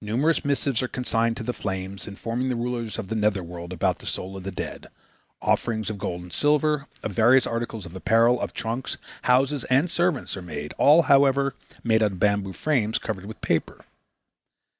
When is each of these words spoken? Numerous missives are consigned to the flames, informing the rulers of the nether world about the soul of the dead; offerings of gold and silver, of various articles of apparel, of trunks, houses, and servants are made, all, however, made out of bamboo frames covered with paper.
Numerous 0.00 0.44
missives 0.44 0.82
are 0.82 0.88
consigned 0.88 1.36
to 1.36 1.44
the 1.44 1.52
flames, 1.52 2.08
informing 2.08 2.48
the 2.48 2.56
rulers 2.56 2.98
of 2.98 3.06
the 3.06 3.14
nether 3.14 3.44
world 3.44 3.72
about 3.72 4.00
the 4.00 4.04
soul 4.06 4.36
of 4.36 4.42
the 4.42 4.50
dead; 4.50 4.88
offerings 5.40 5.88
of 5.88 5.98
gold 5.98 6.22
and 6.22 6.32
silver, 6.32 6.88
of 7.04 7.12
various 7.12 7.46
articles 7.46 7.86
of 7.86 7.94
apparel, 7.94 8.40
of 8.40 8.52
trunks, 8.52 8.96
houses, 9.22 9.62
and 9.70 9.88
servants 9.88 10.36
are 10.36 10.42
made, 10.42 10.74
all, 10.78 11.02
however, 11.02 11.54
made 11.84 12.02
out 12.02 12.10
of 12.10 12.18
bamboo 12.18 12.52
frames 12.54 12.98
covered 12.98 13.24
with 13.26 13.40
paper. 13.40 13.84